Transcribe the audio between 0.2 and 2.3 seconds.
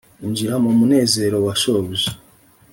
injira mu umunezero wa shobuja